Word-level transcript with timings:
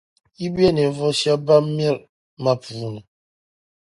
Yi 0.39 0.47
be 0.55 0.65
ninvuɣu 0.75 1.13
shεba 1.19 1.43
ban 1.45 1.65
miri 1.77 1.99
ma 2.43 2.51
puuni. 2.63 3.01